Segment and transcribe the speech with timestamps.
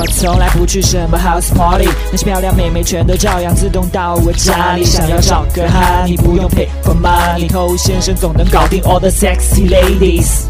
[0.00, 4.84] 我从来不去什么 house party，那些漂亮妹妹全都照样自动到我家里。
[4.84, 10.44] 想要找个哈，你不用 pay for money，偷先生总能搞定 all the sexy ladies。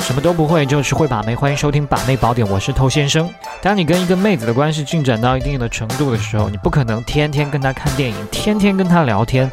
[0.00, 1.34] 什么都不会，就是会把妹。
[1.36, 3.28] 欢迎收听《把妹宝典》，我是偷先生。
[3.60, 9.52] 当你跟一个妹子的关系进展到一定的程度的时候，你不可能天天跟她看电影，天天跟她聊天，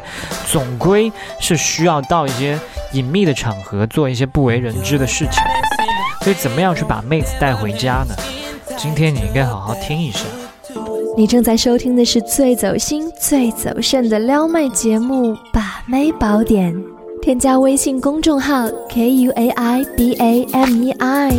[0.50, 2.58] 总归是需要到一些
[2.92, 5.42] 隐秘的场合做一些不为人知的事情。
[6.22, 8.14] 所以，怎么样去把妹子带回家呢？
[8.76, 10.20] 今天你应该好好听一下。
[11.16, 16.74] 你正在收听的是最走心、最走肾的撩妹节目《把妹宝典》。
[17.20, 21.32] 添加微信公众号 k u a i b a m e i，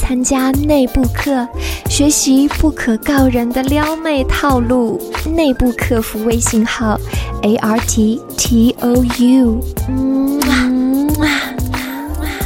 [0.00, 1.46] 参加内部课，
[1.88, 5.00] 学习不可告人的撩妹套路。
[5.36, 6.98] 内部客服微信号
[7.42, 10.83] a r t t o u。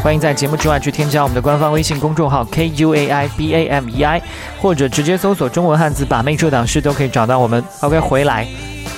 [0.02, 4.22] 欢迎在节目之外去添加我们的官方微信公众号 k u a i b a m e i，
[4.60, 7.62] 或者直接搜索中文汉字“把妹这档事”都可以找到我们。
[7.80, 8.46] OK，回来。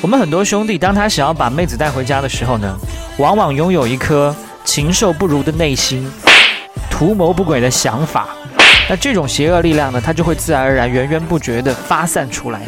[0.02, 2.76] 我们很多兄弟，当他想要把妹子带回家的时候呢，
[3.18, 4.34] 往往拥有一颗
[4.64, 6.08] 禽兽不如的内心，
[6.90, 8.28] 图谋不轨的想法。
[8.88, 12.60] 那这种邪恶力量呢，它就会自然而然、源源不绝地发散出来。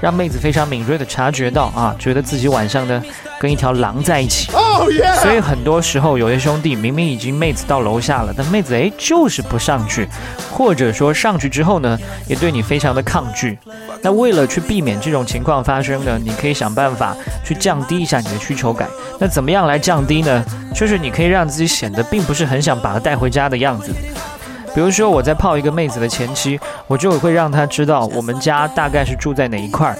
[0.00, 3.02] 让妹子非常敏锐地察觉到啊，觉得自己晚上呢
[3.40, 4.52] 跟一条狼在一起。
[5.22, 10.06] 所以很多时候，有些兄弟明明已经妹子到楼下了，但妹子哎就是不上去，
[10.52, 13.58] 或者说上去之后呢，也对你非常的抗拒。
[14.02, 18.86] 那为了去避免这种情况发生呢，你可以想办法去降低一下你的需求感。
[19.18, 20.44] 那怎么样来降低呢？
[20.74, 23.92] 就是你可以让自己显得并不是很想把她带回家的样子。
[24.74, 29.98] 比如说我在泡一个妹子的前期，我就会让她知道我们家大概是住在哪一块儿。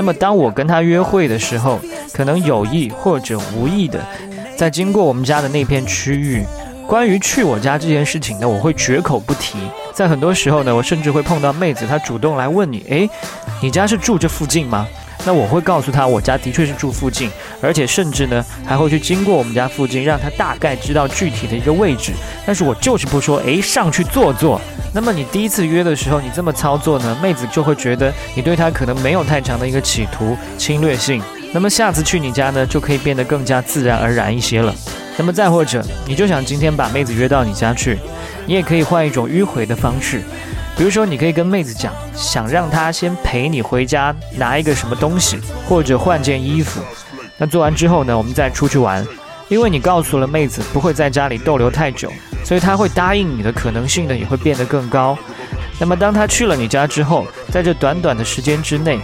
[0.00, 1.78] 那么当我跟他约会的时候，
[2.14, 4.02] 可能有意或者无意的，
[4.56, 6.42] 在经过我们家的那片区域，
[6.86, 9.58] 关于去我家这件事情呢，我会绝口不提。
[9.92, 13.08] 在很多时候呢，我甚至会碰到妹子，她主动来问你，诶，
[13.60, 14.86] 你家是住这附近吗？
[15.26, 22.12] 那我会告诉她，我家的确是住附近，而且甚至呢还会去经过我们家附近，让她大概知道具体的一个位置。
[22.46, 24.58] 但是我就是不说，诶，上去坐坐。
[24.94, 31.22] 那么你第一次约的时候，你这么操作呢，妹子就会觉得你对她可能没有太强的一个企图侵略性。
[31.52, 34.74] 那么下次去你家呢，就可以变得更加自然而然一些了。
[35.20, 37.98] 那么再或者，你就想今天把妹子约到你家去，
[38.46, 40.22] 你也可以换一种迂回的方式。
[40.78, 45.38] 比如说，你可以跟妹子讲，想让她先陪你回家拿一个什么东西，
[45.68, 46.80] 或者换件衣服。
[47.36, 49.06] 那做完之后呢，我们再出去玩。
[49.50, 52.10] 因为你告诉了妹子不会在家里逗留太久，
[52.42, 55.18] 所以她会答应你的可能性呢也会变得更高。
[55.78, 58.98] 那么当她去了你家之后，在这短短的时间之内，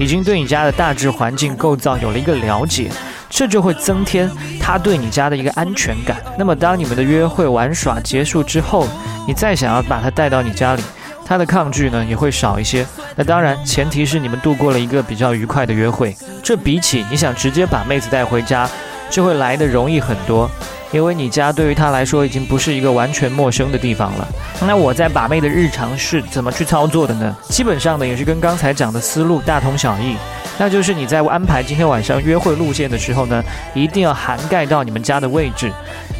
[0.00, 2.90] 已经对你家的大致环境构造有了一个了解，
[3.30, 4.30] 这就会增添
[4.60, 6.18] 他对你家的一个安全感。
[6.36, 8.86] 那么当你们的约会玩耍结束之后，
[9.26, 10.82] 你再想要把他带到你家里。
[11.24, 18.68] 他的抗拒呢也会少一些，那当然前提是你们度过了一个比较愉快的约会，这比起你想直接把妹子带回家，
[19.08, 20.50] 就会来的容易很多，
[20.90, 24.28] 因为你家对于他来说已经不是一个完全陌生的地方了。
[24.66, 27.36] 那我在把妹的日常是怎么去操作的呢？
[27.48, 30.16] 基本上呢也是跟刚才讲的思路大同小异，
[30.60, 35.72] 那就是你在安排今天晚上约会路线的时候呢，一定要涵盖到你们家的位置。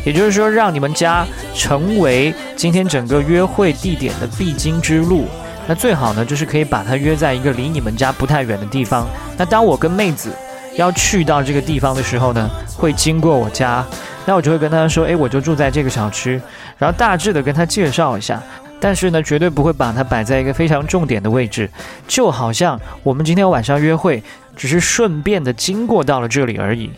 [0.03, 5.27] 也就是说，让你们家成为今天整个约会地点的必经之路。
[5.69, 9.07] 那最好呢，就是可以把它约在一个离你们家不太远的地方。
[9.37, 10.33] 那当我跟妹子
[10.75, 12.49] 要去到这个地方的时候呢，
[12.79, 13.85] 会经过我家，
[14.25, 16.41] 那我就会跟她说：“诶，我就住在这个小区。”
[16.79, 18.43] 然后大致的跟她介绍一下，
[18.81, 21.71] 但是呢，绝对不会把它摆在一个非常重点的位置，
[22.09, 24.23] 就好像我们今天晚上约会
[24.57, 26.91] 只是顺便的经过到了这里而已。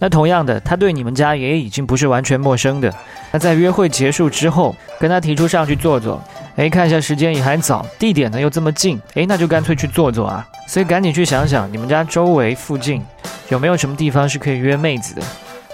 [0.00, 2.92] 那同样的，他对你们家也已经不是完全陌生的。
[3.32, 6.22] 那在约会结束之后，跟他提出上去坐坐，
[6.54, 10.46] 哎，看一下时间也还早，地点呢又这么近，哎，那就干脆去坐坐啊。
[10.68, 13.02] 所以赶紧去想想，你们家周围附近
[13.48, 15.22] 有没有什么地方是可以约妹子的。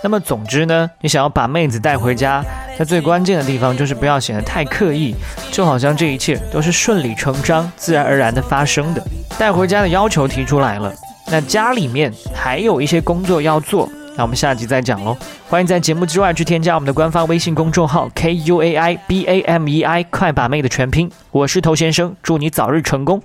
[0.02, 2.42] 那么总之呢，你想要把妹子带回家，
[2.78, 5.14] 那最关键的地方就是不要显得太刻意，
[5.52, 9.02] 就好像这一切都是顺理成章、自然而然的发生的。
[9.38, 10.92] 带回家的要求提出来了，
[11.30, 13.88] 那家里面还有一些工作要做。
[14.16, 15.16] 那我们下集再讲喽！
[15.48, 21.10] 欢迎在节目之外去添加我们的官方微信公众号 k u a i b a m e i，快把妹的全拼。
[21.32, 23.20] 我是头先生，祝你早日成功。